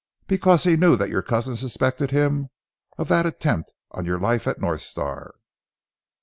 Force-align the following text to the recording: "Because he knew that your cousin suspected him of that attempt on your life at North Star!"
"Because 0.25 0.63
he 0.63 0.77
knew 0.77 0.95
that 0.95 1.11
your 1.11 1.21
cousin 1.21 1.55
suspected 1.55 2.09
him 2.09 2.49
of 2.97 3.07
that 3.09 3.27
attempt 3.27 3.75
on 3.91 4.03
your 4.03 4.19
life 4.19 4.47
at 4.47 4.59
North 4.59 4.81
Star!" 4.81 5.35